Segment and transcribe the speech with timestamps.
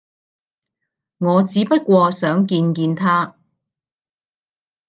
[1.19, 3.37] 我只不過想見見她